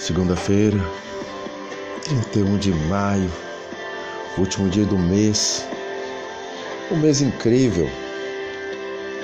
segunda-feira, 0.00 0.78
31 2.04 2.56
de 2.56 2.72
maio, 2.72 3.30
último 4.38 4.70
dia 4.70 4.86
do 4.86 4.98
mês. 4.98 5.62
Um 6.90 6.96
mês 6.96 7.20
incrível, 7.20 7.86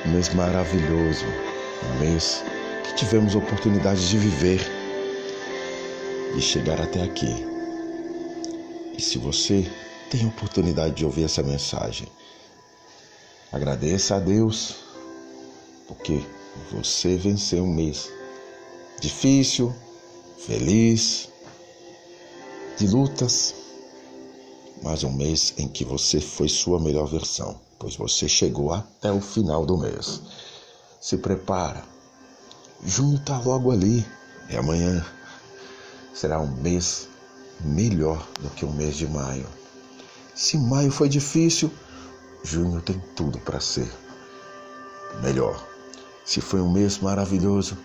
um 0.05 0.11
mês 0.11 0.33
maravilhoso, 0.35 1.25
um 1.83 1.99
mês 1.99 2.45
que 2.85 2.95
tivemos 2.95 3.35
oportunidade 3.35 4.07
de 4.07 4.19
viver 4.19 4.61
e 6.37 6.43
chegar 6.43 6.79
até 6.79 7.03
aqui. 7.03 7.35
E 8.97 9.01
se 9.01 9.17
você 9.17 9.67
tem 10.11 10.27
oportunidade 10.27 10.95
de 10.95 11.07
ouvir 11.07 11.25
essa 11.25 11.43
mensagem, 11.43 12.07
agradeça 13.51 14.17
a 14.17 14.21
Deus, 14.21 14.77
porque 15.89 16.23
você 16.71 17.17
venceu 17.17 17.65
um 17.65 17.75
mês 17.75 18.13
difícil, 19.01 19.75
feliz, 20.39 21.29
de 22.77 22.87
lutas, 22.87 23.55
mas 24.83 25.03
um 25.03 25.13
mês 25.13 25.55
em 25.57 25.67
que 25.67 25.85
você 25.85 26.21
foi 26.21 26.49
sua 26.49 26.79
melhor 26.79 27.07
versão, 27.07 27.59
pois 27.79 27.97
você 27.97 28.29
chegou 28.29 28.73
até 28.73 29.11
o 29.11 29.21
final 29.21 29.65
do 29.65 29.79
mês. 29.79 30.21
Se 31.01 31.17
prepara. 31.17 31.83
Está 32.85 33.39
logo 33.39 33.71
ali, 33.71 34.05
é 34.51 34.59
amanhã. 34.59 35.05
Será 36.13 36.41
um 36.41 36.57
mês 36.57 37.09
melhor 37.61 38.27
do 38.41 38.51
que 38.51 38.65
o 38.65 38.73
mês 38.73 38.97
de 38.97 39.07
maio. 39.07 39.47
Se 40.35 40.59
maio 40.59 40.91
foi 40.91 41.09
difícil, 41.09 41.73
junho 42.45 42.83
tem 42.83 43.03
tudo 43.15 43.39
para 43.41 43.61
ser 43.61 43.91
melhor. 45.23 45.67
Se 46.25 46.41
foi 46.41 46.61
um 46.61 46.71
mês 46.71 46.99
maravilhoso, 46.99 47.79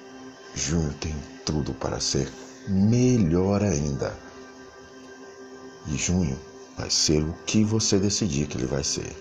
junho 0.53 0.93
tem 0.99 1.15
tudo 1.51 1.73
para 1.73 1.99
ser 1.99 2.31
melhor 2.65 3.61
ainda. 3.61 4.17
E 5.87 5.97
junho 5.97 6.39
vai 6.77 6.89
ser 6.89 7.21
o 7.21 7.33
que 7.45 7.61
você 7.65 7.99
decidir 7.99 8.47
que 8.47 8.57
ele 8.57 8.67
vai 8.67 8.83
ser. 8.85 9.11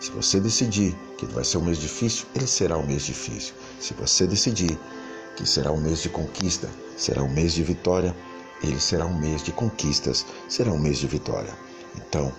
Se 0.00 0.10
você 0.10 0.40
decidir 0.40 0.96
que 1.18 1.26
ele 1.26 1.34
vai 1.34 1.44
ser 1.44 1.58
um 1.58 1.64
mês 1.64 1.76
difícil, 1.76 2.26
ele 2.34 2.46
será 2.46 2.78
um 2.78 2.86
mês 2.86 3.04
difícil. 3.04 3.52
Se 3.78 3.92
você 3.92 4.26
decidir 4.26 4.78
que 5.36 5.46
será 5.46 5.70
um 5.70 5.80
mês 5.80 6.00
de 6.00 6.08
conquista, 6.08 6.70
será 6.96 7.22
um 7.22 7.28
mês 7.28 7.52
de 7.52 7.62
vitória, 7.62 8.16
ele 8.62 8.80
será 8.80 9.04
um 9.04 9.18
mês 9.18 9.42
de 9.42 9.52
conquistas, 9.52 10.24
será 10.48 10.72
um 10.72 10.78
mês 10.78 10.98
de 10.98 11.06
vitória. 11.06 11.52
Então, 11.96 12.32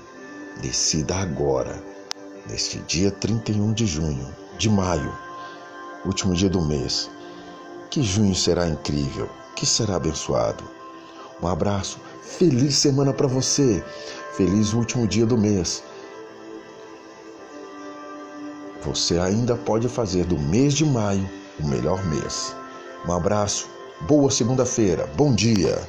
decida 0.60 1.16
agora, 1.16 1.84
neste 2.50 2.80
dia 2.80 3.12
31 3.12 3.74
de 3.74 3.86
junho, 3.86 4.34
de 4.58 4.70
maio, 4.70 5.16
último 6.06 6.34
dia 6.34 6.50
do 6.50 6.62
mês, 6.62 7.10
que 7.90 8.04
junho 8.04 8.36
será 8.36 8.68
incrível, 8.68 9.30
que 9.56 9.66
será 9.66 9.96
abençoado. 9.96 10.64
Um 11.42 11.48
abraço, 11.48 12.00
feliz 12.22 12.76
semana 12.76 13.14
para 13.14 13.28
você, 13.28 13.84
feliz 14.36 14.74
último 14.74 15.08
dia 15.08 15.26
do 15.26 15.38
mês. 15.38 15.84
Você 18.84 19.20
ainda 19.20 19.56
pode 19.56 19.90
fazer 19.90 20.26
do 20.26 20.38
mês 20.38 20.74
de 20.74 20.86
maio 20.86 21.30
o 21.60 21.68
melhor 21.68 22.04
mês. 22.06 22.56
Um 23.08 23.14
abraço, 23.14 23.68
boa 24.02 24.30
segunda-feira, 24.30 25.10
bom 25.16 25.34
dia. 25.34 25.82